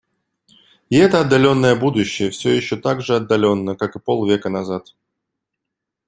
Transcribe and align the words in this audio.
И 0.89 0.97
это 0.97 1.19
отдаленное 1.19 1.75
будущее 1.75 2.31
все 2.31 2.55
еще 2.55 2.75
так 2.75 3.03
же 3.03 3.15
отдалённо, 3.17 3.75
как 3.75 3.95
и 3.97 3.99
полвека 3.99 4.49
назад. 4.49 4.95